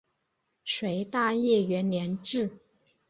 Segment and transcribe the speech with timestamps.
[0.65, 2.49] 隋大业元年置。